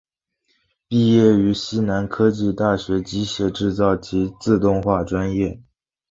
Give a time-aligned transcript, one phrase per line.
[0.87, 5.61] 毕业于西南科技大学机械制造及自动化专业。